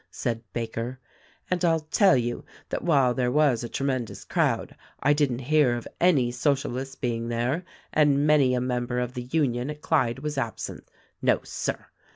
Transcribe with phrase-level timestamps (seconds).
[0.09, 0.99] said Baker,
[1.51, 5.87] "and I'll tell you that while there was a tremendous crowd I didn't hear of
[5.99, 10.89] any Socialists being there, and many a member of the Union at Clyde was absent.
[11.21, 11.85] No, Sir!